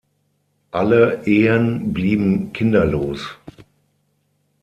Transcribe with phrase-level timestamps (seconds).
[0.71, 3.37] Alle Ehen blieben kinderlos.